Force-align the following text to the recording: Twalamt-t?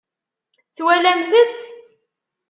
Twalamt-t? 0.75 1.59